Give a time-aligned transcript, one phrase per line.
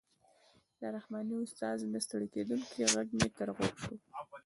[0.79, 3.95] د رحماني استاد نه ستړی کېدونکی غږ مې تر غوږ شو.